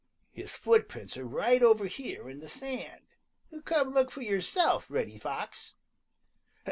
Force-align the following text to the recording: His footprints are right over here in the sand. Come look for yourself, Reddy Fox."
His 0.31 0.51
footprints 0.55 1.15
are 1.15 1.25
right 1.27 1.61
over 1.61 1.85
here 1.85 2.27
in 2.27 2.39
the 2.39 2.47
sand. 2.49 3.01
Come 3.65 3.91
look 3.93 4.09
for 4.09 4.23
yourself, 4.23 4.89
Reddy 4.89 5.19
Fox." 5.19 5.75